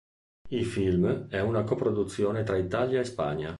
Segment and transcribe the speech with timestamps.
[0.49, 3.49] Il film è una coproduzione tra Italia e Spagna.